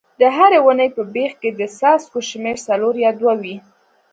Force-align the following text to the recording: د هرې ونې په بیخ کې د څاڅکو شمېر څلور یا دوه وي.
د 0.19 0.21
هرې 0.35 0.59
ونې 0.65 0.87
په 0.95 1.03
بیخ 1.13 1.31
کې 1.41 1.49
د 1.59 1.61
څاڅکو 1.77 2.19
شمېر 2.29 2.57
څلور 2.67 2.93
یا 3.05 3.11
دوه 3.19 3.33
وي. 3.41 3.55